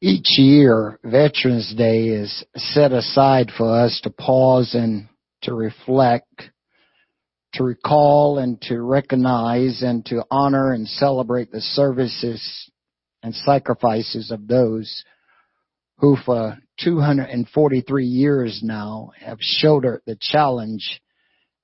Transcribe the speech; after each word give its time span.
each 0.00 0.38
year, 0.38 0.98
Veterans 1.02 1.74
Day 1.76 2.08
is 2.08 2.44
set 2.54 2.92
aside 2.92 3.50
for 3.56 3.80
us 3.80 4.00
to 4.02 4.10
pause 4.10 4.74
and 4.74 5.08
to 5.42 5.54
reflect, 5.54 6.50
to 7.54 7.64
recall 7.64 8.38
and 8.38 8.60
to 8.62 8.80
recognize 8.82 9.82
and 9.82 10.04
to 10.06 10.24
honor 10.30 10.72
and 10.72 10.86
celebrate 10.86 11.50
the 11.50 11.60
services 11.60 12.70
and 13.22 13.34
sacrifices 13.34 14.30
of 14.30 14.46
those 14.46 15.04
who 15.98 16.16
for 16.26 16.58
243 16.80 18.04
years 18.04 18.60
now 18.62 19.12
have 19.18 19.38
shouldered 19.40 20.02
the 20.04 20.18
challenge 20.20 21.00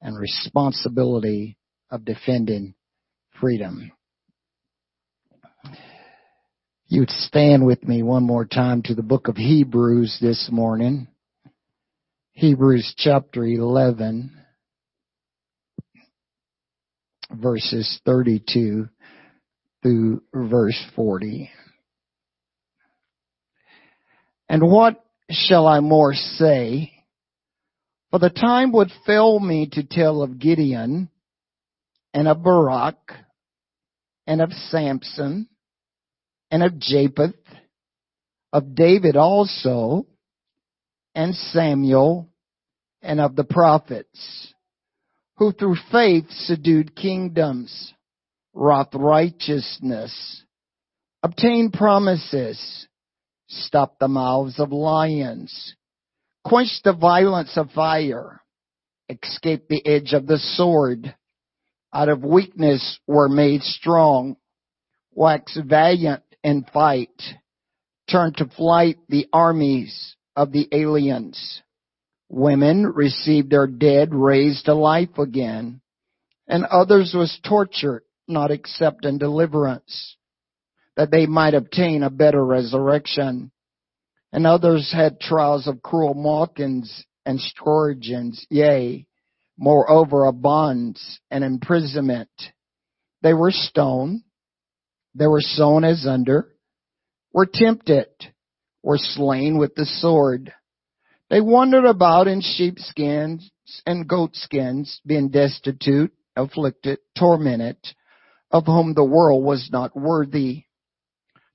and 0.00 0.18
responsibility 0.18 1.58
of 1.90 2.06
defending 2.06 2.74
freedom. 3.38 3.92
You'd 6.94 7.08
stand 7.08 7.64
with 7.64 7.88
me 7.88 8.02
one 8.02 8.22
more 8.22 8.44
time 8.44 8.82
to 8.82 8.94
the 8.94 9.02
book 9.02 9.28
of 9.28 9.36
Hebrews 9.38 10.18
this 10.20 10.50
morning. 10.52 11.08
Hebrews 12.32 12.92
chapter 12.98 13.46
11 13.46 14.30
verses 17.30 17.98
32 18.04 18.90
through 19.82 20.22
verse 20.34 20.78
40. 20.94 21.50
And 24.50 24.70
what 24.70 25.02
shall 25.30 25.66
I 25.66 25.80
more 25.80 26.12
say? 26.12 26.92
For 28.10 28.18
the 28.18 28.28
time 28.28 28.70
would 28.72 28.90
fail 29.06 29.40
me 29.40 29.66
to 29.72 29.82
tell 29.82 30.20
of 30.20 30.38
Gideon 30.38 31.08
and 32.12 32.28
of 32.28 32.42
Barak 32.42 32.98
and 34.26 34.42
of 34.42 34.52
Samson 34.52 35.48
and 36.52 36.62
of 36.62 36.78
Japheth, 36.78 37.34
of 38.52 38.74
David 38.74 39.16
also, 39.16 40.06
and 41.14 41.34
Samuel, 41.34 42.28
and 43.00 43.22
of 43.22 43.34
the 43.34 43.44
prophets, 43.44 44.52
who 45.38 45.52
through 45.52 45.76
faith 45.90 46.26
subdued 46.28 46.94
kingdoms, 46.94 47.94
wrought 48.52 48.90
righteousness, 48.92 50.44
obtained 51.22 51.72
promises, 51.72 52.86
stopped 53.48 53.98
the 53.98 54.08
mouths 54.08 54.60
of 54.60 54.72
lions, 54.72 55.74
quenched 56.44 56.84
the 56.84 56.92
violence 56.92 57.56
of 57.56 57.70
fire, 57.70 58.42
escaped 59.08 59.70
the 59.70 59.84
edge 59.86 60.12
of 60.12 60.26
the 60.26 60.38
sword, 60.38 61.14
out 61.94 62.10
of 62.10 62.22
weakness 62.22 62.98
were 63.06 63.30
made 63.30 63.62
strong, 63.62 64.36
waxed 65.14 65.58
valiant 65.64 66.22
and 66.44 66.68
fight. 66.72 67.10
Turn 68.10 68.32
to 68.34 68.46
flight 68.46 68.98
the 69.08 69.26
armies 69.32 70.16
of 70.36 70.52
the 70.52 70.68
aliens. 70.72 71.62
Women 72.28 72.86
received 72.86 73.50
their 73.50 73.66
dead 73.66 74.14
raised 74.14 74.64
to 74.64 74.74
life 74.74 75.18
again, 75.18 75.80
and 76.48 76.64
others 76.64 77.14
was 77.14 77.38
tortured, 77.46 78.02
not 78.26 78.50
accepting 78.50 79.18
deliverance, 79.18 80.16
that 80.96 81.10
they 81.10 81.26
might 81.26 81.54
obtain 81.54 82.02
a 82.02 82.10
better 82.10 82.44
resurrection. 82.44 83.50
And 84.32 84.46
others 84.46 84.90
had 84.92 85.20
trials 85.20 85.66
of 85.66 85.82
cruel 85.82 86.14
mockings 86.14 87.04
and 87.26 87.38
scourgings, 87.38 88.46
yea, 88.48 89.06
moreover 89.58 90.26
of 90.26 90.40
bonds 90.40 91.20
and 91.30 91.44
imprisonment. 91.44 92.30
They 93.20 93.34
were 93.34 93.50
stoned, 93.52 94.22
they 95.14 95.26
were 95.26 95.40
sown 95.40 95.84
as 95.84 96.06
under, 96.06 96.54
were 97.32 97.48
tempted, 97.50 98.08
were 98.82 98.98
slain 98.98 99.58
with 99.58 99.74
the 99.74 99.86
sword. 99.86 100.52
They 101.30 101.40
wandered 101.40 101.84
about 101.84 102.28
in 102.28 102.40
sheepskins 102.40 103.50
and 103.86 104.08
goatskins, 104.08 105.00
being 105.06 105.30
destitute, 105.30 106.12
afflicted, 106.36 106.98
tormented, 107.18 107.78
of 108.50 108.66
whom 108.66 108.94
the 108.94 109.04
world 109.04 109.44
was 109.44 109.70
not 109.72 109.96
worthy. 109.96 110.64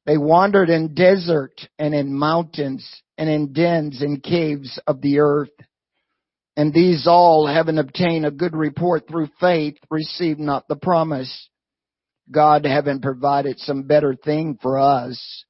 They 0.06 0.18
wandered 0.18 0.70
in 0.70 0.96
desert 0.96 1.68
and 1.78 1.94
in 1.94 2.14
mountains 2.14 2.88
and 3.18 3.30
in 3.30 3.54
dens 3.54 4.02
and 4.02 4.24
caves 4.24 4.80
of 4.88 5.02
the 5.02 5.20
earth. 5.20 5.50
And 6.56 6.74
these 6.74 7.06
all, 7.06 7.46
having 7.46 7.78
obtained 7.78 8.26
a 8.26 8.32
good 8.32 8.56
report 8.56 9.08
through 9.08 9.28
faith, 9.40 9.76
received 9.92 10.40
not 10.40 10.68
the 10.68 10.76
promise. 10.76 11.50
God 12.30 12.66
having 12.66 13.02
provided 13.02 13.60
some 13.60 13.84
better 13.84 14.16
thing 14.16 14.58
for 14.62 14.80
us, 14.80 15.46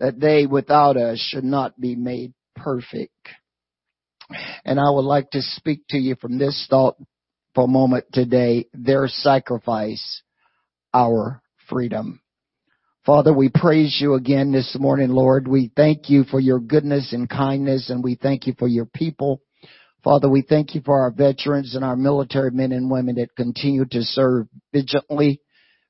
that 0.00 0.20
they 0.20 0.46
without 0.46 0.96
us 0.96 1.18
should 1.18 1.44
not 1.44 1.80
be 1.80 1.96
made 1.96 2.32
perfect. 2.54 3.12
And 4.64 4.78
I 4.78 4.90
would 4.90 5.04
like 5.04 5.30
to 5.30 5.42
speak 5.42 5.82
to 5.90 5.98
you 5.98 6.14
from 6.16 6.38
this 6.38 6.66
thought 6.68 6.96
for 7.54 7.64
a 7.64 7.68
moment 7.68 8.04
today, 8.12 8.66
their 8.74 9.08
sacrifice, 9.08 10.22
our 10.92 11.42
freedom. 11.68 12.20
Father, 13.06 13.32
we 13.32 13.48
praise 13.48 13.96
you 14.00 14.14
again 14.14 14.52
this 14.52 14.76
morning, 14.78 15.08
Lord. 15.08 15.48
We 15.48 15.72
thank 15.74 16.10
you 16.10 16.24
for 16.24 16.40
your 16.40 16.60
goodness 16.60 17.14
and 17.14 17.28
kindness 17.28 17.88
and 17.88 18.04
we 18.04 18.16
thank 18.16 18.46
you 18.46 18.54
for 18.58 18.68
your 18.68 18.84
people. 18.84 19.40
Father, 20.04 20.28
we 20.28 20.42
thank 20.42 20.74
you 20.74 20.82
for 20.84 21.00
our 21.00 21.10
veterans 21.10 21.74
and 21.74 21.84
our 21.84 21.96
military 21.96 22.50
men 22.50 22.70
and 22.70 22.90
women 22.90 23.14
that 23.16 23.34
continue 23.34 23.86
to 23.86 24.02
serve 24.02 24.46
vigilantly 24.72 25.40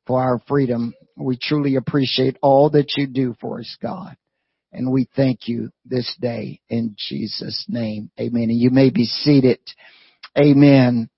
for 0.09 0.21
our 0.21 0.41
freedom. 0.49 0.95
We 1.17 1.39
truly 1.41 1.77
appreciate 1.77 2.39
all 2.43 2.71
that 2.71 2.95
you 2.97 3.07
do 3.07 3.37
for 3.41 3.61
us, 3.61 3.77
God. 3.81 4.17
And 4.73 4.91
we 4.91 5.07
thank 5.15 5.47
you 5.47 5.71
this 5.85 6.13
day 6.21 6.61
in 6.69 6.97
Jesus' 6.99 7.67
name. 7.69 8.11
Amen. 8.19 8.45
And 8.45 8.59
you 8.59 8.71
may 8.71 8.91
be 8.91 9.05
seated. 9.05 9.61
Amen. 10.37 11.09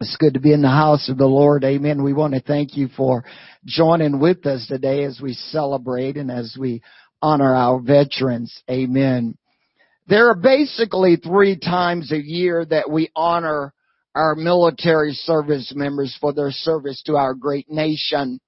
It's 0.00 0.16
good 0.16 0.34
to 0.34 0.40
be 0.40 0.52
in 0.52 0.62
the 0.62 0.68
house 0.68 1.08
of 1.08 1.18
the 1.18 1.26
Lord. 1.26 1.64
Amen. 1.64 2.02
We 2.02 2.12
want 2.12 2.34
to 2.34 2.40
thank 2.40 2.76
you 2.76 2.88
for 2.88 3.24
joining 3.64 4.20
with 4.20 4.46
us 4.46 4.66
today 4.66 5.04
as 5.04 5.20
we 5.20 5.32
celebrate 5.32 6.16
and 6.16 6.30
as 6.30 6.56
we 6.58 6.82
honor 7.20 7.54
our 7.54 7.80
veterans. 7.80 8.62
Amen. 8.70 9.36
There 10.08 10.28
are 10.28 10.34
basically 10.34 11.16
three 11.16 11.56
times 11.56 12.10
a 12.10 12.20
year 12.20 12.64
that 12.64 12.90
we 12.90 13.10
honor 13.14 13.72
our 14.14 14.34
military 14.34 15.12
service 15.12 15.72
members 15.74 16.16
for 16.20 16.32
their 16.32 16.50
service 16.50 17.02
to 17.06 17.16
our 17.16 17.34
great 17.34 17.70
nation. 17.70 18.40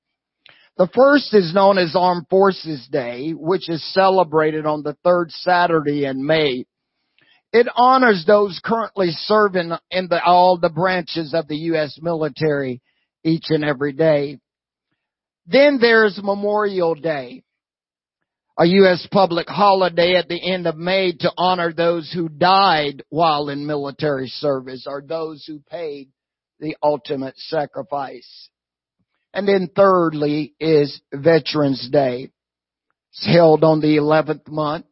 The 0.77 0.89
first 0.93 1.33
is 1.33 1.55
known 1.55 1.79
as 1.79 1.95
Armed 1.95 2.27
Forces 2.29 2.87
Day, 2.91 3.31
which 3.31 3.69
is 3.69 3.83
celebrated 3.93 4.67
on 4.67 4.83
the 4.83 4.97
third 5.05 5.31
Saturday 5.31 6.05
in 6.05 6.27
May. 6.27 6.67
It 7.53 7.69
honors 7.77 8.25
those 8.27 8.61
currently 8.65 9.11
serving 9.13 9.73
in 9.93 10.09
the, 10.09 10.21
all 10.25 10.59
the 10.59 10.71
branches 10.71 11.33
of 11.33 11.47
the 11.47 11.57
U.S. 11.57 11.99
military 12.03 12.83
each 13.23 13.47
and 13.51 13.65
every 13.65 13.93
day. 13.93 14.41
Then 15.47 15.79
there's 15.81 16.19
Memorial 16.21 16.97
Day 16.97 17.44
a 18.57 18.67
U.S. 18.67 19.07
public 19.11 19.49
holiday 19.49 20.15
at 20.15 20.29
the 20.29 20.53
end 20.53 20.67
of 20.67 20.77
May 20.77 21.13
to 21.13 21.33
honor 21.37 21.73
those 21.73 22.13
who 22.13 22.29
died 22.29 23.03
while 23.09 23.49
in 23.49 23.67
military 23.67 24.29
service 24.29 24.87
or 24.87 25.03
those 25.03 25.45
who 25.45 25.59
paid 25.71 26.11
the 26.61 26.77
ultimate 26.83 27.37
sacrifice. 27.37 28.49
And 29.33 29.49
then 29.49 29.69
thirdly 29.75 30.55
is 30.61 31.01
Veterans 31.13 31.89
Day. 31.91 32.31
It's 33.11 33.27
held 33.27 33.65
on 33.65 33.81
the 33.81 33.97
11th 33.97 34.49
month, 34.49 34.87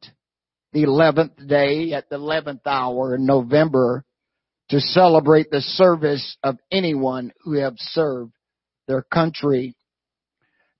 the 0.72 0.82
11th 0.84 1.46
day 1.46 1.92
at 1.92 2.08
the 2.08 2.18
11th 2.18 2.66
hour 2.66 3.14
in 3.14 3.26
November 3.26 4.04
to 4.70 4.80
celebrate 4.80 5.50
the 5.50 5.60
service 5.60 6.36
of 6.42 6.56
anyone 6.72 7.32
who 7.42 7.54
have 7.54 7.74
served 7.78 8.32
their 8.88 9.02
country. 9.02 9.76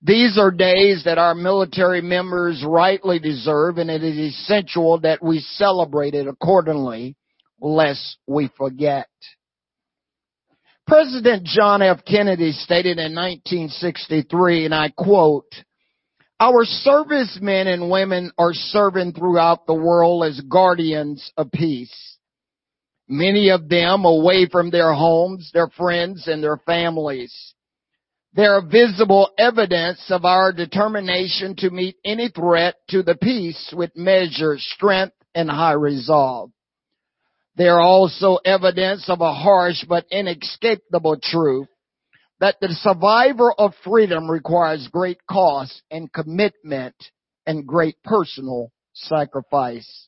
These 0.05 0.37
are 0.37 0.51
days 0.51 1.03
that 1.05 1.17
our 1.17 1.33
military 1.33 2.01
members 2.01 2.61
rightly 2.67 3.19
deserve 3.19 3.77
and 3.77 3.89
it 3.89 4.03
is 4.03 4.17
essential 4.17 4.99
that 4.99 5.23
we 5.23 5.39
celebrate 5.39 6.13
it 6.13 6.27
accordingly 6.27 7.15
lest 7.61 8.17
we 8.27 8.49
forget. 8.57 9.07
President 10.85 11.45
John 11.45 11.81
F. 11.81 11.99
Kennedy 12.05 12.51
stated 12.51 12.97
in 12.99 13.15
1963, 13.15 14.65
and 14.65 14.75
I 14.75 14.89
quote, 14.89 15.47
our 16.37 16.65
servicemen 16.65 17.67
and 17.67 17.89
women 17.89 18.33
are 18.37 18.53
serving 18.53 19.13
throughout 19.13 19.65
the 19.65 19.73
world 19.73 20.25
as 20.25 20.41
guardians 20.41 21.31
of 21.37 21.49
peace. 21.49 22.17
Many 23.07 23.51
of 23.51 23.69
them 23.69 24.03
away 24.03 24.49
from 24.51 24.69
their 24.69 24.91
homes, 24.91 25.51
their 25.53 25.69
friends, 25.69 26.27
and 26.27 26.43
their 26.43 26.57
families. 26.65 27.53
They 28.35 28.45
are 28.45 28.61
visible 28.65 29.29
evidence 29.37 30.09
of 30.09 30.25
our 30.25 30.51
determination 30.51 31.55
to 31.57 31.69
meet 31.69 31.97
any 32.03 32.29
threat 32.29 32.75
to 32.89 33.03
the 33.03 33.15
peace 33.15 33.71
with 33.75 33.95
measure, 33.95 34.55
strength, 34.57 35.15
and 35.35 35.49
high 35.49 35.73
resolve. 35.73 36.51
They 37.55 37.67
are 37.67 37.81
also 37.81 38.37
evidence 38.43 39.07
of 39.07 39.21
a 39.21 39.33
harsh 39.33 39.85
but 39.87 40.05
inescapable 40.09 41.17
truth 41.21 41.67
that 42.39 42.55
the 42.59 42.69
survivor 42.69 43.53
of 43.53 43.73
freedom 43.83 44.29
requires 44.29 44.87
great 44.91 45.19
cost 45.29 45.83
and 45.91 46.11
commitment 46.11 46.95
and 47.45 47.67
great 47.67 48.01
personal 48.03 48.71
sacrifice. 48.93 50.07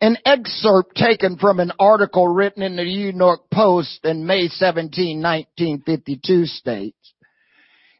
An 0.00 0.16
excerpt 0.24 0.94
taken 0.96 1.38
from 1.38 1.58
an 1.58 1.72
article 1.80 2.28
written 2.28 2.62
in 2.62 2.76
the 2.76 2.84
New 2.84 3.12
York 3.12 3.50
Post 3.52 4.04
in 4.04 4.26
May 4.26 4.46
17, 4.46 5.20
1952 5.20 6.46
states, 6.46 7.14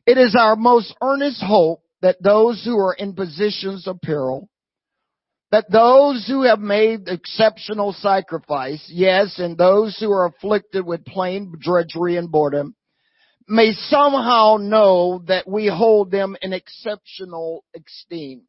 It 0.06 0.16
is 0.16 0.36
our 0.38 0.54
most 0.54 0.94
earnest 1.02 1.42
hope 1.42 1.82
that 2.00 2.22
those 2.22 2.64
who 2.64 2.78
are 2.78 2.94
in 2.94 3.14
positions 3.14 3.88
of 3.88 4.00
peril, 4.00 4.48
that 5.50 5.72
those 5.72 6.24
who 6.28 6.42
have 6.42 6.60
made 6.60 7.08
exceptional 7.08 7.92
sacrifice, 7.92 8.88
yes, 8.88 9.40
and 9.40 9.58
those 9.58 9.98
who 9.98 10.12
are 10.12 10.26
afflicted 10.26 10.86
with 10.86 11.04
plain 11.04 11.52
drudgery 11.58 12.16
and 12.16 12.30
boredom, 12.30 12.76
may 13.48 13.72
somehow 13.72 14.58
know 14.60 15.24
that 15.26 15.48
we 15.48 15.66
hold 15.66 16.12
them 16.12 16.36
in 16.42 16.52
exceptional 16.52 17.64
esteem. 17.74 18.42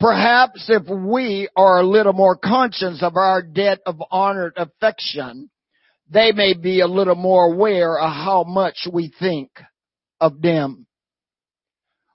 Perhaps 0.00 0.66
if 0.68 0.82
we 0.88 1.48
are 1.56 1.80
a 1.80 1.86
little 1.86 2.12
more 2.12 2.36
conscious 2.36 3.02
of 3.02 3.16
our 3.16 3.42
debt 3.42 3.80
of 3.86 4.02
honored 4.10 4.54
affection, 4.56 5.50
they 6.10 6.32
may 6.32 6.54
be 6.54 6.80
a 6.80 6.86
little 6.86 7.14
more 7.14 7.52
aware 7.52 7.98
of 7.98 8.10
how 8.10 8.44
much 8.44 8.86
we 8.92 9.12
think 9.18 9.50
of 10.20 10.40
them. 10.40 10.86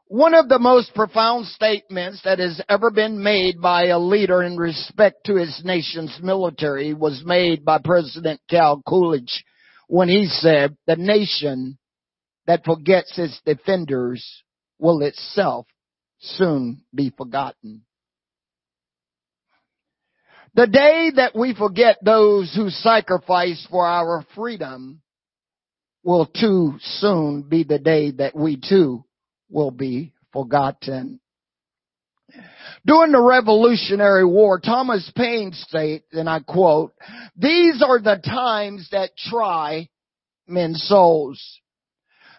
One 0.07 0.33
of 0.33 0.47
the 0.47 0.59
most 0.59 0.93
profound 0.93 1.47
statements 1.47 2.21
that 2.23 2.39
has 2.39 2.61
ever 2.69 2.91
been 2.91 3.23
made 3.23 3.59
by 3.59 3.87
a 3.87 3.99
leader 3.99 4.43
in 4.43 4.57
respect 4.57 5.25
to 5.25 5.35
his 5.35 5.61
nation's 5.63 6.19
military 6.21 6.93
was 6.93 7.23
made 7.25 7.65
by 7.65 7.79
President 7.83 8.39
Cal 8.49 8.81
Coolidge 8.87 9.43
when 9.87 10.09
he 10.09 10.27
said, 10.27 10.77
the 10.85 10.95
nation 10.95 11.77
that 12.45 12.65
forgets 12.65 13.17
its 13.17 13.39
defenders 13.45 14.43
will 14.79 15.01
itself 15.01 15.65
soon 16.23 16.83
be 16.93 17.11
forgotten. 17.15 17.83
The 20.55 20.67
day 20.67 21.11
that 21.15 21.35
we 21.35 21.55
forget 21.55 21.97
those 22.03 22.53
who 22.55 22.69
sacrifice 22.69 23.65
for 23.69 23.85
our 23.85 24.25
freedom 24.35 25.01
will 26.03 26.27
too 26.27 26.75
soon 26.79 27.43
be 27.43 27.63
the 27.63 27.79
day 27.79 28.11
that 28.11 28.35
we 28.35 28.57
too 28.57 29.03
will 29.49 29.71
be 29.71 30.13
forgotten. 30.31 31.19
During 32.85 33.11
the 33.11 33.21
Revolutionary 33.21 34.25
War, 34.25 34.59
Thomas 34.59 35.09
Paine 35.15 35.53
states, 35.53 36.05
and 36.11 36.29
I 36.29 36.39
quote, 36.39 36.93
these 37.35 37.81
are 37.81 37.99
the 37.99 38.21
times 38.23 38.89
that 38.91 39.15
try 39.17 39.89
men's 40.47 40.83
souls. 40.87 41.41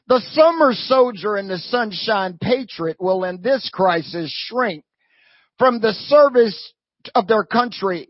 The 0.06 0.20
summer 0.32 0.74
soldier 0.74 1.36
and 1.36 1.48
the 1.48 1.58
sunshine 1.58 2.38
patriot 2.40 2.98
will 3.00 3.24
in 3.24 3.40
this 3.40 3.70
crisis 3.72 4.30
shrink 4.30 4.84
from 5.58 5.80
the 5.80 5.92
service 5.92 6.72
of 7.14 7.26
their 7.26 7.44
country. 7.44 8.08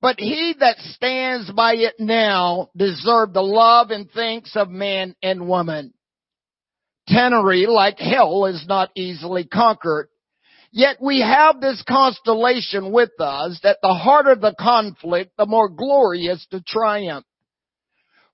But 0.00 0.18
he 0.18 0.54
that 0.60 0.78
stands 0.78 1.50
by 1.50 1.74
it 1.74 1.94
now 1.98 2.70
deserve 2.76 3.32
the 3.32 3.42
love 3.42 3.90
and 3.90 4.10
thanks 4.10 4.56
of 4.56 4.68
man 4.70 5.14
and 5.22 5.48
woman. 5.48 5.92
Tannery, 7.08 7.66
like 7.66 7.98
hell, 7.98 8.46
is 8.46 8.64
not 8.68 8.90
easily 8.94 9.44
conquered. 9.44 10.08
Yet 10.70 10.98
we 11.00 11.20
have 11.20 11.60
this 11.60 11.82
constellation 11.88 12.92
with 12.92 13.10
us 13.18 13.58
that 13.62 13.78
the 13.82 13.94
harder 13.94 14.34
the 14.34 14.54
conflict, 14.58 15.32
the 15.38 15.46
more 15.46 15.68
glorious 15.68 16.46
the 16.50 16.60
triumph. 16.60 17.24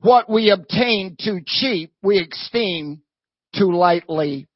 What 0.01 0.29
we 0.29 0.51
obtain 0.51 1.17
too 1.23 1.41
cheap, 1.45 1.93
we 2.03 2.19
esteem 2.19 3.03
too 3.57 3.73
lightly. 3.73 4.49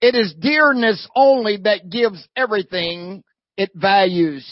It 0.00 0.14
is 0.14 0.34
dearness 0.38 1.06
only 1.14 1.58
that 1.64 1.90
gives 1.90 2.26
everything 2.36 3.24
it 3.56 3.70
values. 3.74 4.46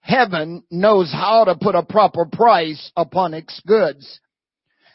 Heaven 0.00 0.62
knows 0.70 1.10
how 1.12 1.44
to 1.44 1.56
put 1.56 1.74
a 1.74 1.82
proper 1.82 2.26
price 2.26 2.92
upon 2.96 3.34
its 3.34 3.60
goods. 3.66 4.20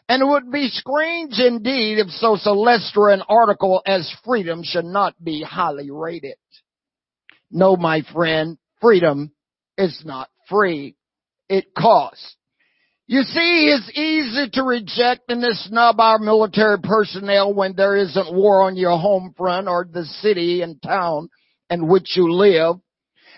And 0.08 0.24
it 0.24 0.26
would 0.26 0.52
be 0.52 0.70
strange 0.70 1.40
indeed 1.40 2.00
if 2.00 2.10
so 2.10 2.36
celestial 2.36 3.08
an 3.08 3.22
article 3.28 3.82
as 3.86 4.12
freedom 4.26 4.62
should 4.64 4.86
not 4.86 5.14
be 5.24 5.44
highly 5.44 5.92
rated. 5.92 6.38
No, 7.52 7.76
my 7.76 8.02
friend, 8.14 8.58
freedom 8.82 9.32
is 9.78 10.02
not 10.06 10.30
free. 10.48 10.96
It 11.48 11.74
costs. 11.78 12.36
You 13.12 13.24
see, 13.24 13.74
it's 13.74 13.90
easy 13.98 14.52
to 14.54 14.62
reject 14.62 15.32
and 15.32 15.42
to 15.42 15.56
snub 15.56 16.00
our 16.00 16.20
military 16.20 16.78
personnel 16.80 17.56
when 17.56 17.74
there 17.76 17.96
isn't 17.96 18.32
war 18.32 18.62
on 18.62 18.76
your 18.76 19.00
home 19.00 19.34
front 19.36 19.68
or 19.68 19.90
the 19.92 20.06
city 20.06 20.62
and 20.62 20.80
town 20.80 21.30
in 21.72 21.88
which 21.88 22.16
you 22.16 22.32
live. 22.32 22.76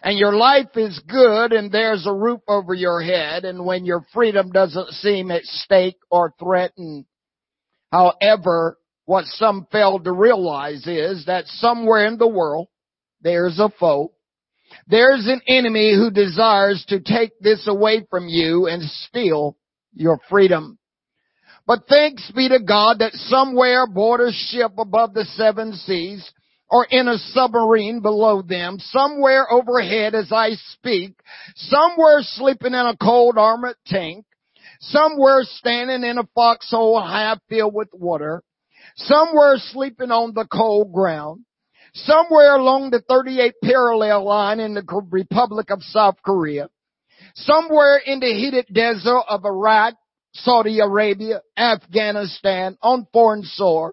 And 0.04 0.20
your 0.20 0.34
life 0.34 0.76
is 0.76 1.02
good 1.08 1.54
and 1.54 1.72
there's 1.72 2.06
a 2.06 2.14
roof 2.14 2.42
over 2.50 2.74
your 2.74 3.02
head 3.02 3.46
and 3.46 3.64
when 3.66 3.86
your 3.86 4.06
freedom 4.14 4.52
doesn't 4.52 4.90
seem 4.90 5.32
at 5.32 5.46
stake 5.46 6.00
or 6.10 6.34
threatened. 6.38 7.06
However, 7.94 8.78
what 9.06 9.24
some 9.24 9.68
fail 9.72 10.00
to 10.00 10.12
realize 10.12 10.86
is 10.86 11.28
that 11.28 11.48
somewhere 11.48 12.08
in 12.08 12.18
the 12.18 12.28
world, 12.28 12.68
there's 13.22 13.58
a 13.58 13.70
foe. 13.80 14.12
There's 14.88 15.28
an 15.28 15.40
enemy 15.48 15.94
who 15.96 16.12
desires 16.12 16.84
to 16.90 17.00
take 17.00 17.32
this 17.40 17.68
away 17.68 18.06
from 18.10 18.28
you 18.28 18.68
and 18.68 18.84
steal 18.84 19.56
your 19.94 20.20
freedom. 20.30 20.78
But 21.68 21.88
thanks 21.88 22.30
be 22.36 22.50
to 22.50 22.60
God 22.60 23.00
that 23.00 23.14
somewhere 23.14 23.84
aboard 23.84 24.22
a 24.22 24.32
ship 24.32 24.72
above 24.78 25.14
the 25.14 25.26
seven 25.26 25.74
seas 25.74 26.30
or 26.70 26.88
in 26.90 27.08
a 27.08 27.18
submarine 27.18 28.02
below 28.02 28.42
them, 28.42 28.78
somewhere 28.80 29.46
overhead 29.52 30.16
as 30.16 30.32
I 30.32 30.52
speak, 30.74 31.14
somewhere 31.56 32.20
sleeping 32.22 32.74
in 32.74 32.86
a 32.86 32.96
cold 32.96 33.38
armored 33.38 33.76
tank, 33.86 34.26
somewhere 34.80 35.42
standing 35.44 36.10
in 36.10 36.18
a 36.18 36.28
foxhole 36.34 37.02
half 37.02 37.40
filled 37.50 37.74
with 37.74 37.90
water, 37.92 38.42
somewhere 38.96 39.56
sleeping 39.58 40.12
on 40.12 40.34
the 40.34 40.46
cold 40.46 40.94
ground, 40.94 41.46
somewhere 41.94 42.56
along 42.56 42.92
the 42.92 43.02
38th 43.10 43.54
parallel 43.64 44.26
line 44.26 44.60
in 44.60 44.74
the 44.74 44.84
Republic 45.10 45.70
of 45.70 45.84
South 45.84 46.16
Korea, 46.24 46.70
somewhere 47.36 47.98
in 47.98 48.20
the 48.20 48.34
heated 48.34 48.68
desert 48.72 49.24
of 49.28 49.46
Iraq, 49.46 49.96
Saudi 50.34 50.80
Arabia, 50.80 51.42
Afghanistan, 51.58 52.78
on 52.82 53.08
foreign 53.12 53.44
soil, 53.44 53.92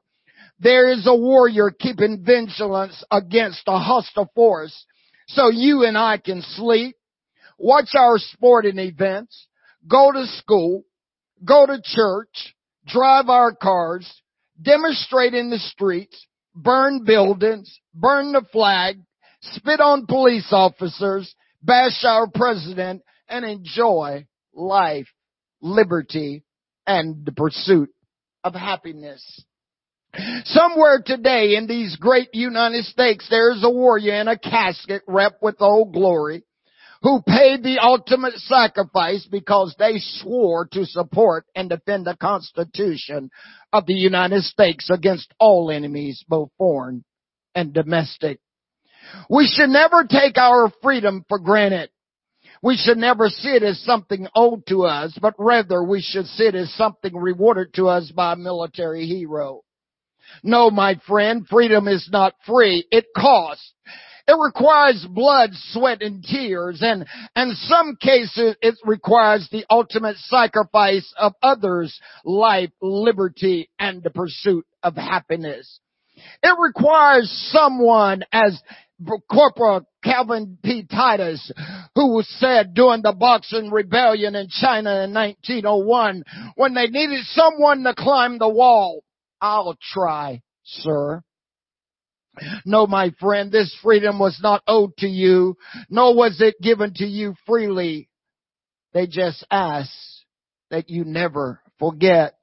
there 0.61 0.91
is 0.91 1.07
a 1.07 1.15
warrior 1.15 1.71
keeping 1.71 2.25
vigilance 2.25 3.05
against 3.11 3.63
a 3.67 3.79
hostile 3.79 4.31
force. 4.35 4.85
So 5.29 5.51
you 5.51 5.85
and 5.85 5.97
I 5.97 6.19
can 6.19 6.43
sleep, 6.43 6.97
watch 7.59 7.91
our 7.95 8.19
sporting 8.19 8.79
events, 8.79 9.47
go 9.87 10.11
to 10.13 10.27
school, 10.27 10.85
go 11.45 11.67
to 11.67 11.81
church, 11.83 12.55
drive 12.87 13.29
our 13.29 13.55
cars, 13.55 14.11
demonstrate 14.61 15.35
in 15.35 15.51
the 15.51 15.59
streets, 15.59 16.27
burn 16.55 17.05
buildings, 17.05 17.79
burn 17.95 18.33
the 18.33 18.43
flag, 18.53 18.99
spit 19.41 19.81
on 19.81 20.07
police 20.07 20.49
officers, 20.51 21.33
bash 21.63 22.05
our 22.05 22.29
president, 22.29 23.03
and 23.29 23.45
enjoy 23.45 24.27
life, 24.55 25.09
liberty, 25.61 26.45
and 26.87 27.25
the 27.25 27.33
pursuit 27.33 27.91
of 28.45 28.55
happiness. 28.55 29.45
Somewhere 30.45 31.03
today 31.05 31.55
in 31.57 31.67
these 31.67 31.97
great 31.97 32.31
United 32.33 32.85
States, 32.85 33.27
there's 33.29 33.63
a 33.63 33.71
warrior 33.71 34.15
in 34.15 34.29
a 34.29 34.39
casket 34.39 35.03
wrapped 35.07 35.43
with 35.43 35.57
old 35.61 35.93
glory 35.93 36.45
who 37.03 37.23
paid 37.23 37.63
the 37.63 37.79
ultimate 37.81 38.35
sacrifice 38.35 39.27
because 39.31 39.75
they 39.79 39.99
swore 39.99 40.67
to 40.73 40.85
support 40.85 41.45
and 41.55 41.69
defend 41.69 42.07
the 42.07 42.17
Constitution 42.17 43.31
of 43.73 43.87
the 43.87 43.95
United 43.95 44.43
States 44.43 44.91
against 44.91 45.33
all 45.39 45.71
enemies, 45.71 46.25
both 46.27 46.51
foreign 46.59 47.05
and 47.55 47.73
domestic. 47.73 48.41
We 49.31 49.47
should 49.47 49.71
never 49.71 50.05
take 50.05 50.39
our 50.39 50.73
freedom 50.83 51.25
for 51.29 51.39
granted. 51.39 51.91
We 52.63 52.77
should 52.77 52.99
never 52.99 53.29
see 53.29 53.51
it 53.51 53.63
as 53.63 53.81
something 53.83 54.27
owed 54.35 54.67
to 54.67 54.85
us, 54.85 55.17
but 55.21 55.35
rather 55.39 55.83
we 55.83 56.01
should 56.01 56.27
see 56.27 56.45
it 56.45 56.55
as 56.55 56.73
something 56.75 57.17
rewarded 57.17 57.75
to 57.75 57.89
us 57.89 58.11
by 58.11 58.33
a 58.33 58.37
military 58.37 59.07
hero. 59.07 59.63
No, 60.43 60.71
my 60.71 61.01
friend, 61.07 61.47
freedom 61.49 61.89
is 61.89 62.09
not 62.11 62.35
free. 62.47 62.87
It 62.91 63.07
costs. 63.17 63.73
It 64.27 64.37
requires 64.39 65.07
blood, 65.09 65.51
sweat, 65.71 66.03
and 66.03 66.23
tears, 66.23 66.81
and 66.83 67.07
in 67.35 67.55
some 67.55 67.97
cases 67.97 68.57
it 68.61 68.75
requires 68.85 69.49
the 69.51 69.65
ultimate 69.71 70.19
sacrifice 70.19 71.11
of 71.19 71.33
others' 71.43 71.99
life, 72.27 72.71
liberty, 72.83 73.71
and 73.79 74.03
the 74.03 74.11
pursuit 74.11 74.67
of 74.83 74.97
happiness. 74.97 75.81
It 76.43 76.55
requires 76.59 77.31
someone 77.53 78.23
as 78.31 78.61
Corporal 79.31 79.83
Calvin 80.03 80.59
P. 80.63 80.85
Titus, 80.85 81.53
who 81.95 82.23
said 82.23 82.75
during 82.75 83.03
the 83.03 83.13
Boxing 83.13 83.71
Rebellion 83.71 84.35
in 84.35 84.49
China 84.49 85.03
in 85.03 85.15
1901, 85.15 86.25
when 86.57 86.75
they 86.75 86.89
needed 86.89 87.25
someone 87.27 87.85
to 87.85 87.95
climb 87.95 88.39
the 88.39 88.49
wall, 88.49 89.05
I'll 89.41 89.77
try, 89.93 90.43
sir. 90.65 91.23
No, 92.65 92.87
my 92.87 93.11
friend, 93.21 93.51
this 93.51 93.77
freedom 93.83 94.19
was 94.19 94.39
not 94.43 94.63
owed 94.67 94.97
to 94.99 95.09
you, 95.09 95.57
nor 95.89 96.15
was 96.15 96.41
it 96.41 96.55
given 96.63 96.95
to 96.95 97.05
you 97.05 97.35
freely. 97.47 98.09
They 98.93 99.07
just 99.07 99.45
ask 99.51 99.91
that 100.71 100.89
you 100.89 101.05
never 101.05 101.61
forget. 101.79 102.35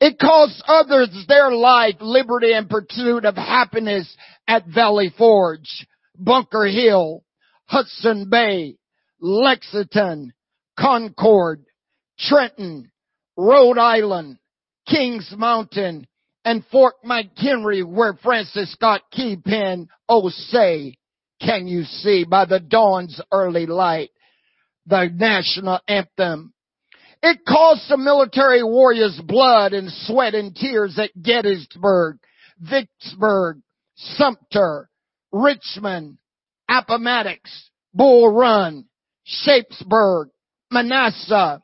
It 0.00 0.18
costs 0.18 0.62
others 0.66 1.10
their 1.28 1.50
life, 1.52 1.96
liberty, 2.00 2.52
and 2.52 2.68
pursuit 2.68 3.24
of 3.24 3.36
happiness 3.36 4.14
at 4.48 4.66
Valley 4.66 5.12
Forge, 5.16 5.86
Bunker 6.16 6.66
Hill, 6.66 7.22
Hudson 7.66 8.28
Bay, 8.30 8.76
Lexington, 9.20 10.32
Concord, 10.78 11.64
Trenton, 12.18 12.90
Rhode 13.36 13.78
Island, 13.78 14.38
Kings 14.86 15.32
Mountain, 15.36 16.06
and 16.44 16.64
Fort 16.72 16.94
McHenry 17.04 17.84
where 17.84 18.14
Francis 18.14 18.72
Scott 18.72 19.02
Key 19.10 19.36
penned, 19.36 19.88
Oh 20.08 20.28
say, 20.30 20.96
can 21.40 21.66
you 21.66 21.84
see 21.84 22.24
by 22.24 22.44
the 22.44 22.60
dawn's 22.60 23.20
early 23.32 23.66
light, 23.66 24.10
the 24.86 25.10
national 25.14 25.80
anthem. 25.86 26.52
It 27.22 27.44
cost 27.46 27.88
the 27.88 27.98
military 27.98 28.62
warriors 28.62 29.20
blood 29.26 29.72
and 29.74 29.90
sweat 29.90 30.34
and 30.34 30.54
tears 30.54 30.98
at 30.98 31.10
Gettysburg, 31.20 32.18
Vicksburg, 32.58 33.60
Sumter, 33.96 34.88
Richmond, 35.30 36.16
Appomattox, 36.68 37.70
Bull 37.92 38.32
Run, 38.32 38.86
Sharpsburg, 39.24 40.28
Manassas, 40.70 41.60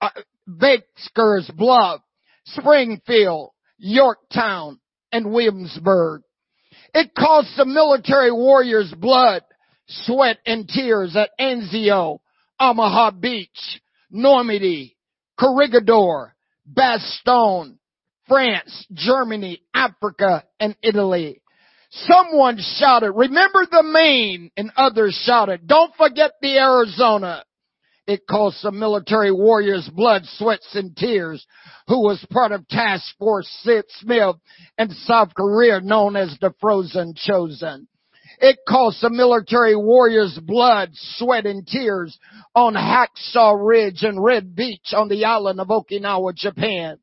uh, 0.00 0.08
Baker's 0.46 1.50
Bluff, 1.56 2.00
Springfield, 2.46 3.50
Yorktown, 3.78 4.78
and 5.10 5.32
Williamsburg. 5.32 6.22
It 6.94 7.14
cost 7.14 7.56
the 7.56 7.64
military 7.64 8.32
warriors 8.32 8.92
blood, 8.96 9.42
sweat, 9.88 10.38
and 10.46 10.68
tears 10.68 11.16
at 11.16 11.30
Anzio, 11.40 12.18
Omaha 12.58 13.12
Beach, 13.12 13.80
Normandy, 14.10 14.96
Corregidor, 15.38 16.34
Bastogne, 16.70 17.78
France, 18.26 18.86
Germany, 18.92 19.62
Africa, 19.74 20.44
and 20.58 20.76
Italy. 20.82 21.42
Someone 21.90 22.58
shouted, 22.60 23.12
remember 23.12 23.66
the 23.68 23.82
Maine, 23.82 24.50
and 24.56 24.70
others 24.76 25.20
shouted, 25.24 25.66
don't 25.66 25.94
forget 25.96 26.32
the 26.40 26.56
Arizona. 26.58 27.44
It 28.06 28.26
cost 28.28 28.60
some 28.60 28.78
military 28.78 29.30
warriors 29.30 29.88
blood, 29.94 30.22
sweats, 30.24 30.68
and 30.74 30.96
tears 30.96 31.44
who 31.86 32.00
was 32.02 32.24
part 32.32 32.52
of 32.52 32.66
Task 32.68 33.04
Force 33.18 33.48
Smith 33.62 34.36
in 34.78 34.90
South 34.90 35.34
Korea 35.34 35.80
known 35.80 36.16
as 36.16 36.36
the 36.40 36.52
Frozen 36.60 37.14
Chosen. 37.16 37.86
It 38.40 38.58
cost 38.66 39.02
the 39.02 39.10
military 39.10 39.76
warriors 39.76 40.38
blood, 40.42 40.90
sweat, 40.94 41.44
and 41.44 41.66
tears 41.66 42.18
on 42.54 42.74
Hacksaw 42.74 43.54
Ridge 43.60 44.02
and 44.02 44.22
Red 44.22 44.56
Beach 44.56 44.94
on 44.94 45.08
the 45.08 45.26
island 45.26 45.60
of 45.60 45.68
Okinawa, 45.68 46.34
Japan. 46.34 46.98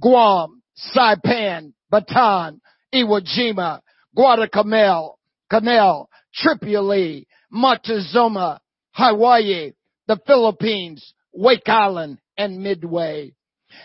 Guam, 0.00 0.62
Saipan, 0.94 1.72
Bataan, 1.92 2.60
Iwo 2.94 3.20
Jima, 3.20 3.80
Guadalcanal, 4.14 5.18
Canal, 5.50 6.08
Tripoli, 6.34 7.26
Montezuma, 7.50 8.60
Hawaii, 8.92 9.72
the 10.06 10.18
Philippines, 10.26 11.14
Wake 11.32 11.68
Island, 11.68 12.18
and 12.36 12.62
Midway. 12.62 13.34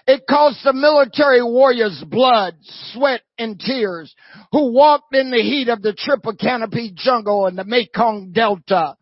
It 0.05 0.23
cost 0.29 0.63
the 0.63 0.73
military 0.73 1.41
warriors 1.43 2.03
blood, 2.07 2.55
sweat, 2.93 3.21
and 3.37 3.59
tears 3.59 4.13
who 4.51 4.71
walked 4.71 5.13
in 5.13 5.31
the 5.31 5.41
heat 5.41 5.69
of 5.69 5.81
the 5.81 5.93
triple 5.93 6.35
canopy 6.35 6.91
jungle 6.95 7.47
in 7.47 7.55
the 7.55 7.65
Mekong 7.65 8.31
Delta. 8.31 8.95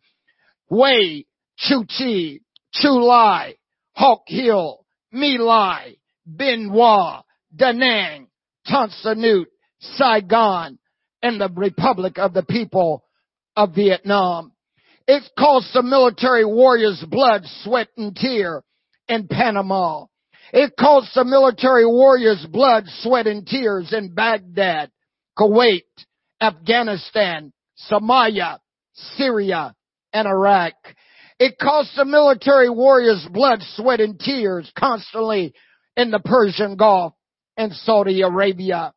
Hue, 0.70 1.25
Chu 1.58 2.39
Lai, 2.84 3.56
Hawk 3.94 4.24
Hill, 4.27 4.86
My 5.12 5.38
Lai, 5.39 5.96
Bien 6.25 6.70
Hoa, 6.70 7.24
Da 7.56 7.72
Nang, 7.72 8.27
Tan 8.65 8.89
Son 8.89 9.18
Nhut, 9.20 9.46
Saigon, 9.80 10.80
and 11.22 11.39
the 11.39 11.50
Republic 11.50 12.18
of 12.18 12.34
the 12.34 12.44
People 12.44 13.04
of 13.56 13.75
Vietnam. 13.75 14.51
It 15.08 15.24
cost 15.38 15.72
the 15.74 15.84
military 15.84 16.46
warriors 16.46 17.04
blood, 17.08 17.44
sweat, 17.63 17.89
and 17.96 18.15
tear 18.15 18.63
in 19.08 19.27
Panama. 19.27 20.06
It 20.58 20.78
cost 20.80 21.14
the 21.14 21.26
military 21.26 21.86
warriors 21.86 22.46
blood, 22.50 22.86
sweat, 23.02 23.28
and 23.28 23.46
tears 23.46 23.92
in 23.92 24.16
Baghdad, 24.16 24.90
Kuwait, 25.38 25.82
Afghanistan, 26.40 27.52
Somalia, 27.92 28.60
Syria, 29.18 29.76
and 30.14 30.26
Iraq. 30.30 30.72
It 31.40 31.58
cost 31.62 31.90
the 31.98 32.06
military 32.06 32.70
warriors 32.70 33.28
blood, 33.34 33.64
sweat, 33.76 34.00
and 34.00 34.18
tears 34.18 34.72
constantly 34.80 35.54
in 35.98 36.10
the 36.10 36.20
Persian 36.20 36.78
Gulf 36.78 37.12
and 37.58 37.74
Saudi 37.74 38.22
Arabia. 38.22 38.94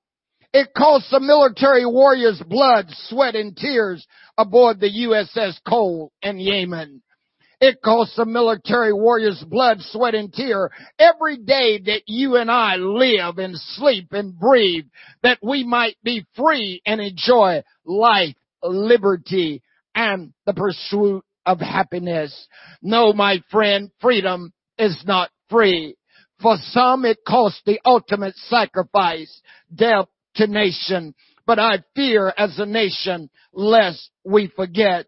It 0.53 0.69
cost 0.77 1.11
the 1.11 1.19
military 1.19 1.85
warriors 1.85 2.41
blood, 2.47 2.87
sweat, 3.09 3.35
and 3.35 3.57
tears 3.57 4.07
aboard 4.39 4.79
the 4.79 4.93
USS 5.09 5.59
Cole 5.69 6.13
in 6.23 6.39
Yemen. 6.39 7.03
It 7.61 7.83
costs 7.83 8.15
the 8.15 8.25
military 8.25 8.93
warriors 8.93 9.45
blood, 9.49 9.79
sweat, 9.81 10.15
and 10.15 10.33
tear 10.33 10.71
every 10.99 11.39
day 11.39 11.81
that 11.87 12.03
you 12.07 12.37
and 12.37 12.51
I 12.51 12.77
live 12.77 13.39
and 13.39 13.59
sleep 13.59 14.13
and 14.13 14.39
breathe 14.39 14.87
that 15.23 15.39
we 15.43 15.65
might 15.65 15.97
be 16.05 16.25
free 16.37 16.81
and 16.87 17.01
enjoy 17.01 17.65
life, 17.85 18.37
liberty, 18.63 19.63
and 19.95 20.33
the 20.47 20.55
pursuit 20.55 21.25
of 21.45 21.59
happiness. 21.59 22.47
No, 22.81 23.13
my 23.13 23.43
friend, 23.51 23.91
freedom 24.01 24.53
is 24.79 25.03
not 25.05 25.31
free. 25.51 25.97
For 26.41 26.57
some, 26.71 27.05
it 27.05 27.19
costs 27.27 27.61
the 27.67 27.81
ultimate 27.85 28.37
sacrifice, 28.37 29.41
death 29.75 30.07
to 30.37 30.47
nation. 30.47 31.15
But 31.45 31.59
I 31.59 31.83
fear 31.97 32.33
as 32.37 32.57
a 32.59 32.67
nation, 32.67 33.31
lest 33.53 34.11
we 34.25 34.47
forget. 34.55 35.07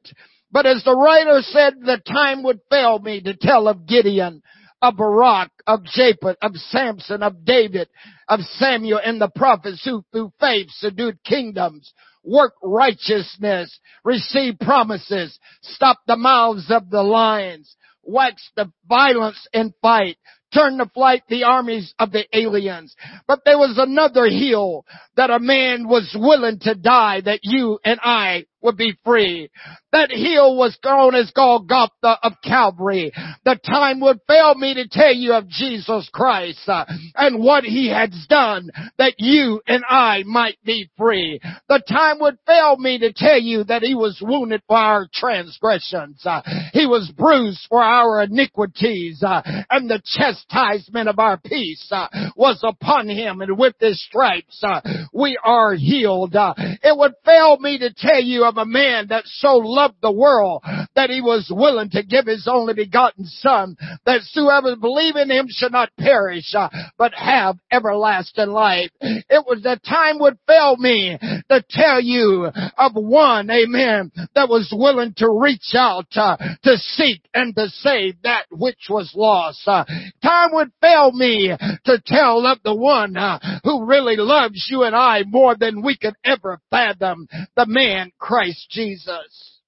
But 0.52 0.66
as 0.66 0.83
the 0.85 0.97
writer 0.97 1.42
said, 1.42 1.75
the 1.80 2.00
time 2.07 2.42
would 2.42 2.61
fail 2.71 2.99
me 2.99 3.21
to 3.21 3.37
tell 3.37 3.69
of 3.69 3.87
Gideon, 3.87 4.42
of 4.83 4.97
Barak, 4.97 5.50
of 5.66 5.85
Japheth, 5.85 6.37
of 6.42 6.57
Samson, 6.57 7.23
of 7.23 7.45
David, 7.45 7.88
of 8.28 8.40
Samuel 8.40 9.00
and 9.04 9.21
the 9.21 9.30
prophets 9.35 9.85
who 9.85 10.04
through 10.11 10.33
faith 10.40 10.69
subdued 10.71 11.23
kingdoms, 11.25 11.92
work 12.25 12.54
righteousness, 12.62 13.78
receive 14.04 14.59
promises, 14.59 15.38
stop 15.62 15.99
the 16.07 16.16
mouths 16.16 16.71
of 16.71 16.90
the 16.90 17.02
lions, 17.02 17.76
wax 18.02 18.50
the 18.57 18.73
violence 18.88 19.47
and 19.52 19.73
fight, 19.80 20.16
turn 20.52 20.78
to 20.78 20.87
flight 20.87 21.23
the 21.28 21.45
armies 21.45 21.95
of 21.99 22.11
the 22.11 22.25
aliens. 22.37 22.97
But 23.28 23.40
there 23.45 23.59
was 23.59 23.78
another 23.78 24.26
hill 24.26 24.85
that 25.16 25.30
a 25.30 25.38
man 25.38 25.87
was 25.87 26.16
willing 26.19 26.59
to 26.61 26.75
die 26.75 27.21
that 27.21 27.40
you 27.42 27.78
and 27.85 28.00
I 28.02 28.47
would 28.62 28.76
be 28.76 28.96
free. 29.04 29.50
That 29.92 30.10
hill 30.10 30.56
was 30.56 30.78
known 30.84 31.14
as 31.14 31.30
Golgotha 31.32 32.18
of 32.22 32.34
Calvary. 32.44 33.12
The 33.44 33.58
time 33.64 34.00
would 34.00 34.20
fail 34.28 34.54
me 34.54 34.74
to 34.74 34.88
tell 34.88 35.12
you 35.12 35.32
of 35.32 35.48
Jesus 35.48 36.08
Christ 36.12 36.60
uh, 36.68 36.84
and 37.16 37.42
what 37.42 37.64
he 37.64 37.88
has 37.88 38.10
done 38.28 38.70
that 38.98 39.14
you 39.18 39.60
and 39.66 39.82
I 39.88 40.22
might 40.24 40.58
be 40.64 40.90
free. 40.96 41.40
The 41.68 41.82
time 41.88 42.18
would 42.20 42.38
fail 42.46 42.76
me 42.76 42.98
to 42.98 43.12
tell 43.12 43.40
you 43.40 43.64
that 43.64 43.82
he 43.82 43.94
was 43.94 44.22
wounded 44.22 44.62
for 44.66 44.76
our 44.76 45.08
transgressions. 45.12 46.20
Uh, 46.24 46.42
he 46.72 46.86
was 46.86 47.12
bruised 47.16 47.66
for 47.68 47.82
our 47.82 48.22
iniquities 48.22 49.22
uh, 49.22 49.42
and 49.70 49.90
the 49.90 50.00
chastisement 50.04 51.08
of 51.08 51.18
our 51.18 51.38
peace 51.38 51.88
uh, 51.90 52.08
was 52.36 52.60
upon 52.62 53.08
him 53.08 53.40
and 53.40 53.58
with 53.58 53.74
his 53.80 54.02
stripes 54.04 54.62
uh, 54.62 54.80
we 55.12 55.38
are 55.42 55.74
healed. 55.74 56.36
Uh, 56.36 56.54
it 56.56 56.96
would 56.96 57.12
fail 57.24 57.58
me 57.58 57.78
to 57.78 57.92
tell 57.92 58.22
you 58.22 58.44
of 58.50 58.57
a 58.57 58.66
man 58.66 59.07
that 59.09 59.23
so 59.26 59.57
loved 59.57 59.95
the 60.02 60.11
world 60.11 60.62
that 60.97 61.09
he 61.09 61.21
was 61.21 61.50
willing 61.54 61.88
to 61.90 62.02
give 62.02 62.26
his 62.26 62.49
only 62.50 62.75
begotten 62.75 63.25
son 63.25 63.76
that 64.04 64.21
whoever 64.35 64.75
believe 64.75 65.14
in 65.14 65.30
him 65.30 65.47
should 65.49 65.71
not 65.71 65.88
perish 65.99 66.52
uh, 66.54 66.69
but 66.99 67.14
have 67.14 67.57
everlasting 67.71 68.50
life. 68.50 68.90
It 69.00 69.45
was 69.47 69.62
the 69.62 69.78
time 69.88 70.19
would 70.19 70.37
fail 70.47 70.76
me 70.76 71.16
to 71.49 71.64
tell 71.71 72.00
you 72.00 72.47
of 72.76 72.92
one, 72.95 73.50
amen, 73.50 74.11
that 74.35 74.49
was 74.49 74.73
willing 74.76 75.14
to 75.19 75.28
reach 75.30 75.75
out 75.75 76.07
uh, 76.16 76.37
to 76.64 76.76
seek 76.76 77.23
and 77.33 77.54
to 77.54 77.69
save 77.69 78.21
that 78.23 78.47
which 78.50 78.88
was 78.88 79.12
lost. 79.14 79.61
Uh, 79.66 79.85
time 80.23 80.50
would 80.52 80.73
fail 80.80 81.12
me 81.12 81.54
to 81.85 82.02
tell 82.04 82.45
of 82.47 82.59
the 82.64 82.75
one 82.75 83.16
uh, 83.16 83.38
who 83.62 83.87
really 83.87 84.16
loves 84.16 84.66
you 84.69 84.83
and 84.83 84.97
I 84.97 85.23
more 85.25 85.54
than 85.57 85.83
we 85.83 85.97
could 85.97 86.14
ever 86.25 86.59
fathom, 86.71 87.28
the 87.57 87.66
man 87.66 88.11
Christ 88.19 88.39
Christ 88.40 88.70
Jesus. 88.70 89.61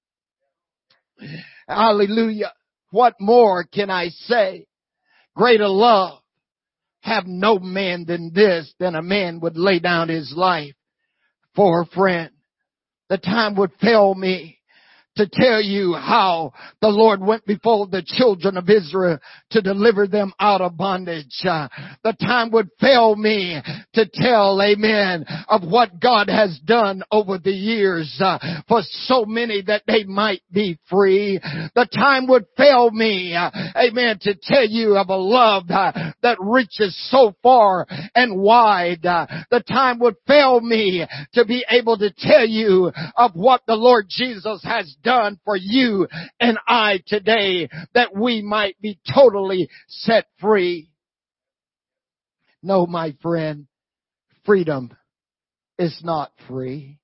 Hallelujah. 1.67 2.53
What 2.89 3.13
more 3.19 3.65
can 3.65 3.91
I 3.91 4.07
say? 4.09 4.65
Greater 5.35 5.67
love 5.67 6.17
have 7.01 7.27
no 7.27 7.59
man 7.59 8.05
than 8.07 8.31
this, 8.33 8.73
than 8.79 8.95
a 8.95 9.03
man 9.03 9.41
would 9.41 9.57
lay 9.57 9.77
down 9.77 10.09
his 10.09 10.33
life 10.35 10.73
for, 11.53 11.81
a 11.81 11.85
friend. 11.85 12.31
The 13.09 13.19
time 13.19 13.53
would 13.57 13.73
fail 13.79 14.15
me 14.15 14.57
to 15.17 15.27
tell 15.31 15.61
you 15.61 15.93
how 15.93 16.53
the 16.81 16.87
Lord 16.87 17.21
went 17.21 17.45
before 17.45 17.87
the 17.87 18.03
children 18.05 18.57
of 18.57 18.69
Israel 18.69 19.19
to 19.51 19.61
deliver 19.61 20.07
them 20.07 20.33
out 20.39 20.61
of 20.61 20.77
bondage. 20.77 21.41
Uh, 21.43 21.67
the 22.03 22.13
time 22.13 22.51
would 22.51 22.69
fail 22.79 23.15
me 23.15 23.61
to 23.93 24.09
tell, 24.13 24.61
amen, 24.61 25.25
of 25.47 25.63
what 25.63 25.99
God 25.99 26.29
has 26.29 26.59
done 26.65 27.03
over 27.11 27.37
the 27.37 27.51
years 27.51 28.19
uh, 28.23 28.39
for 28.67 28.81
so 29.05 29.25
many 29.25 29.61
that 29.63 29.83
they 29.87 30.03
might 30.03 30.41
be 30.51 30.79
free. 30.89 31.39
The 31.75 31.87
time 31.93 32.27
would 32.27 32.45
fail 32.57 32.89
me, 32.91 33.35
uh, 33.35 33.51
amen, 33.75 34.19
to 34.21 34.35
tell 34.41 34.67
you 34.67 34.97
of 34.97 35.09
a 35.09 35.15
love 35.15 35.69
uh, 35.69 36.12
that 36.23 36.37
reaches 36.41 36.97
so 37.11 37.35
far 37.43 37.85
and 38.15 38.39
wide. 38.39 39.05
Uh, 39.05 39.27
the 39.51 39.61
time 39.61 39.99
would 39.99 40.15
fail 40.25 40.59
me 40.59 41.05
to 41.33 41.45
be 41.45 41.63
able 41.69 41.97
to 41.97 42.11
tell 42.17 42.45
you 42.45 42.91
of 43.15 43.31
what 43.35 43.61
the 43.67 43.75
Lord 43.75 44.07
Jesus 44.09 44.61
has 44.63 44.93
done 45.03 45.39
for 45.45 45.55
you 45.55 46.07
and 46.39 46.57
I 46.67 47.01
today 47.05 47.69
that 47.93 48.15
we 48.15 48.41
might 48.41 48.79
be 48.81 48.99
totally 49.13 49.69
set 49.87 50.25
free. 50.39 50.89
No, 52.61 52.87
my 52.87 53.13
friend, 53.21 53.67
freedom 54.45 54.95
is 55.77 55.99
not 56.03 56.31
free. 56.47 56.99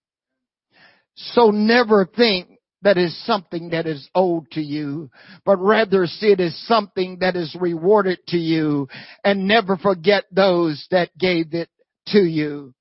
So 1.16 1.52
never 1.52 2.06
think 2.06 2.59
that 2.82 2.98
is 2.98 3.18
something 3.26 3.70
that 3.70 3.88
is 3.88 4.10
owed 4.16 4.50
to 4.52 4.62
you, 4.62 5.10
but 5.46 5.58
rather 5.58 6.06
see 6.06 6.32
it 6.32 6.40
as 6.40 6.58
something 6.68 7.18
that 7.20 7.36
is 7.36 7.56
rewarded 7.60 8.20
to 8.28 8.38
you 8.38 8.88
and 9.24 9.48
never 9.48 9.78
forget 9.78 10.26
those 10.32 10.88
that 10.92 11.18
gave 11.18 11.54
it 11.54 11.70
to 12.08 12.20
you. 12.20 12.74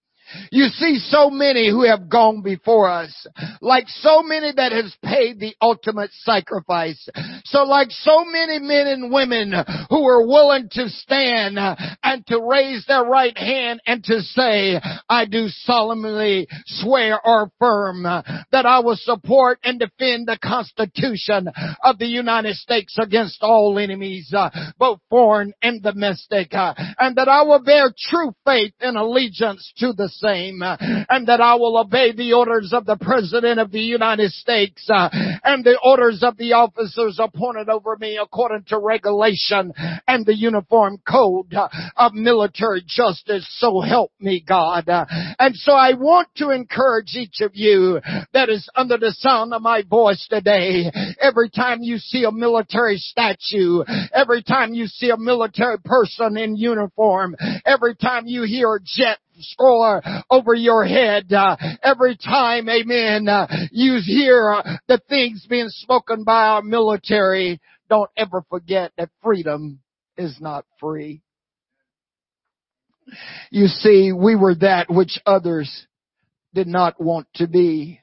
You 0.51 0.67
see 0.67 0.99
so 0.99 1.31
many 1.31 1.69
who 1.69 1.85
have 1.85 2.09
gone 2.09 2.43
before 2.43 2.89
us, 2.89 3.27
like 3.61 3.89
so 3.89 4.23
many 4.23 4.53
that 4.55 4.73
has 4.73 4.95
paid 5.03 5.39
the 5.39 5.55
ultimate 5.61 6.11
sacrifice. 6.13 7.09
So 7.45 7.63
like 7.65 7.91
so 7.91 8.25
many 8.25 8.59
men 8.59 8.87
and 8.87 9.13
women 9.13 9.53
who 9.89 10.07
are 10.07 10.27
willing 10.27 10.69
to 10.73 10.89
stand 10.89 11.59
and 12.03 12.27
to 12.27 12.41
raise 12.41 12.85
their 12.87 13.05
right 13.05 13.37
hand 13.37 13.81
and 13.87 14.03
to 14.05 14.21
say, 14.21 14.81
I 15.09 15.27
do 15.27 15.49
solemnly 15.49 16.49
swear 16.67 17.21
or 17.25 17.51
affirm 17.61 18.03
that 18.03 18.67
I 18.67 18.81
will 18.81 18.99
support 18.99 19.59
and 19.65 19.79
defend 19.79 20.29
the 20.29 20.39
Constitution 20.43 21.49
of 21.83 21.99
the 21.99 22.07
United 22.07 22.57
States 22.57 22.97
against 23.01 23.43
all 23.43 23.79
enemies, 23.79 24.33
both 24.79 25.01
foreign 25.11 25.53
and 25.63 25.83
domestic, 25.83 26.49
and 26.53 27.17
that 27.17 27.29
I 27.29 27.43
will 27.43 27.63
bear 27.63 27.93
true 28.11 28.33
faith 28.45 28.75
and 28.81 28.97
allegiance 28.97 29.73
to 29.79 29.93
the 29.93 30.09
same, 30.21 30.63
uh, 30.63 30.77
and 31.09 31.27
that 31.29 31.41
I 31.41 31.55
will 31.55 31.79
obey 31.79 32.13
the 32.13 32.33
orders 32.33 32.73
of 32.73 32.87
the 32.87 32.97
President 32.97 33.59
of 33.61 33.71
the 33.71 33.81
United 33.81 34.33
States 34.33 34.87
uh, 34.89 35.09
and 35.45 35.65
the 35.65 35.79
orders 35.83 36.23
of 36.23 36.37
the 36.37 36.53
officers 36.53 37.19
appointed 37.19 37.69
over 37.69 37.97
me 37.97 38.19
according 38.21 38.65
to 38.69 38.79
regulation 38.79 39.73
and 40.07 40.27
the 40.27 40.37
Uniform 40.37 40.99
Code 41.09 41.55
uh, 41.55 41.69
of 41.97 42.15
Military 42.15 42.83
Justice. 42.87 43.47
So 43.59 43.81
help 43.81 44.13
me, 44.21 44.45
God. 44.47 44.85
And 44.89 45.55
so 45.57 45.73
I 45.73 45.95
want 45.95 46.29
to 46.37 46.51
encourage 46.51 47.15
each 47.15 47.41
of 47.41 47.53
you 47.55 48.01
that 48.33 48.49
is 48.49 48.69
under 48.75 48.99
the 48.99 49.13
sound 49.19 49.53
of 49.55 49.63
my 49.63 49.83
voice 49.89 50.27
today. 50.29 50.91
Every 51.21 51.51
time 51.51 51.79
you 51.83 51.99
see 51.99 52.25
a 52.25 52.33
military 52.33 52.97
statue, 52.97 53.85
every 54.13 54.43
time 54.43 54.75
you 54.75 54.87
see 54.87 55.11
a 55.11 55.17
military 55.17 55.79
person 55.79 56.37
in 56.37 56.57
uniform, 56.57 57.37
every 57.65 57.95
time 57.95 58.27
you 58.27 58.43
hear 58.43 58.75
a 58.75 58.81
jet 58.85 59.19
score 59.41 60.03
over 60.31 60.55
your 60.55 60.85
head 60.85 61.33
uh, 61.33 61.57
every 61.83 62.17
time, 62.17 62.69
amen, 62.69 63.29
uh, 63.29 63.47
you 63.71 64.01
hear 64.05 64.53
uh, 64.53 64.77
the 64.89 65.01
things 65.09 65.47
being 65.49 65.69
spoken 65.69 66.25
by 66.25 66.45
our 66.49 66.63
military. 66.63 67.61
Don't 67.89 68.11
ever 68.17 68.45
forget 68.51 68.93
that 68.99 69.11
freedom 69.23 69.81
is 70.17 70.37
not 70.41 70.65
free. 70.81 71.23
You 73.51 73.67
see, 73.67 74.13
we 74.13 74.37
were 74.37 74.55
that 74.57 74.91
which 74.91 75.19
others 75.25 75.87
did 76.55 76.67
not 76.67 77.01
want 77.01 77.27
to 77.37 77.47
be. 77.47 78.01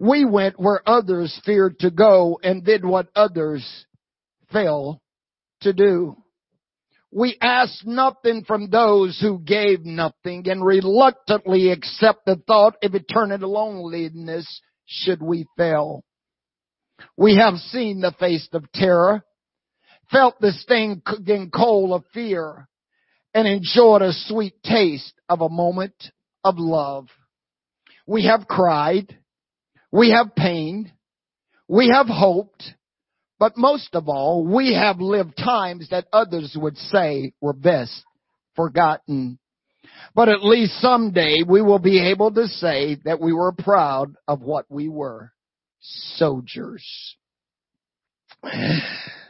We 0.00 0.24
went 0.24 0.58
where 0.58 0.80
others 0.88 1.40
feared 1.44 1.78
to 1.80 1.90
go 1.90 2.40
and 2.42 2.64
did 2.64 2.84
what 2.84 3.08
others 3.14 3.86
failed 4.52 4.98
to 5.60 5.72
do. 5.72 6.16
We 7.14 7.36
ask 7.42 7.84
nothing 7.84 8.44
from 8.44 8.70
those 8.70 9.20
who 9.20 9.38
gave 9.38 9.84
nothing 9.84 10.48
and 10.48 10.64
reluctantly 10.64 11.70
accept 11.70 12.24
the 12.24 12.36
thought 12.46 12.76
of 12.82 12.94
eternal 12.94 13.50
loneliness 13.50 14.62
should 14.86 15.20
we 15.20 15.46
fail. 15.58 16.04
We 17.16 17.36
have 17.36 17.56
seen 17.56 18.00
the 18.00 18.12
face 18.12 18.48
of 18.54 18.70
terror, 18.72 19.24
felt 20.10 20.40
the 20.40 20.52
stinging 20.52 21.50
cold 21.50 21.92
of 21.92 22.04
fear, 22.14 22.66
and 23.34 23.46
enjoyed 23.46 24.00
a 24.00 24.12
sweet 24.12 24.62
taste 24.62 25.12
of 25.28 25.42
a 25.42 25.50
moment 25.50 25.94
of 26.44 26.54
love. 26.58 27.08
We 28.06 28.24
have 28.24 28.48
cried. 28.48 29.18
We 29.90 30.12
have 30.12 30.34
pained. 30.34 30.90
We 31.68 31.90
have 31.92 32.06
hoped. 32.06 32.62
But 33.42 33.56
most 33.56 33.96
of 33.96 34.08
all, 34.08 34.46
we 34.46 34.72
have 34.72 35.00
lived 35.00 35.36
times 35.36 35.88
that 35.90 36.06
others 36.12 36.56
would 36.56 36.76
say 36.76 37.32
were 37.40 37.52
best 37.52 38.04
forgotten. 38.54 39.40
But 40.14 40.28
at 40.28 40.44
least 40.44 40.74
someday 40.80 41.42
we 41.44 41.60
will 41.60 41.80
be 41.80 41.98
able 42.12 42.30
to 42.30 42.46
say 42.46 42.98
that 43.04 43.20
we 43.20 43.32
were 43.32 43.50
proud 43.50 44.14
of 44.28 44.42
what 44.42 44.66
we 44.70 44.88
were. 44.88 45.32
Soldiers. 45.80 46.86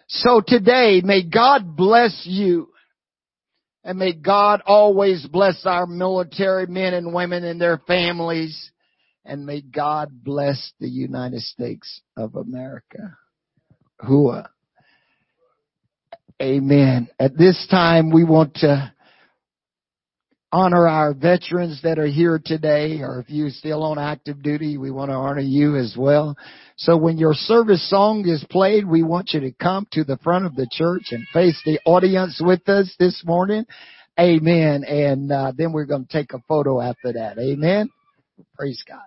So 0.08 0.42
today, 0.46 1.00
may 1.02 1.22
God 1.22 1.74
bless 1.74 2.24
you. 2.26 2.68
And 3.82 3.98
may 3.98 4.12
God 4.12 4.60
always 4.66 5.26
bless 5.26 5.64
our 5.64 5.86
military 5.86 6.66
men 6.66 6.92
and 6.92 7.14
women 7.14 7.44
and 7.44 7.58
their 7.58 7.78
families. 7.86 8.72
And 9.24 9.46
may 9.46 9.62
God 9.62 10.22
bless 10.22 10.74
the 10.80 10.90
United 10.90 11.40
States 11.40 12.02
of 12.14 12.36
America. 12.36 13.16
Hua. 14.00 14.48
Amen. 16.40 17.08
At 17.20 17.36
this 17.36 17.66
time, 17.70 18.10
we 18.10 18.24
want 18.24 18.54
to 18.56 18.92
honor 20.52 20.86
our 20.86 21.14
veterans 21.14 21.80
that 21.82 21.98
are 21.98 22.06
here 22.06 22.40
today, 22.44 23.00
or 23.00 23.20
if 23.20 23.30
you're 23.30 23.50
still 23.50 23.82
on 23.82 23.98
active 23.98 24.42
duty, 24.42 24.76
we 24.76 24.90
want 24.90 25.10
to 25.10 25.14
honor 25.14 25.40
you 25.40 25.76
as 25.76 25.94
well. 25.96 26.36
So 26.76 26.96
when 26.96 27.16
your 27.16 27.32
service 27.32 27.88
song 27.88 28.28
is 28.28 28.44
played, 28.50 28.86
we 28.86 29.02
want 29.02 29.30
you 29.32 29.40
to 29.40 29.52
come 29.52 29.86
to 29.92 30.04
the 30.04 30.18
front 30.18 30.44
of 30.44 30.54
the 30.54 30.68
church 30.70 31.08
and 31.12 31.26
face 31.32 31.60
the 31.64 31.78
audience 31.86 32.40
with 32.44 32.68
us 32.68 32.94
this 32.98 33.22
morning. 33.24 33.64
Amen. 34.20 34.84
And 34.84 35.32
uh, 35.32 35.52
then 35.56 35.72
we're 35.72 35.86
going 35.86 36.06
to 36.06 36.12
take 36.12 36.34
a 36.34 36.42
photo 36.46 36.80
after 36.80 37.14
that. 37.14 37.38
Amen. 37.38 37.88
Praise 38.56 38.82
God. 38.86 39.00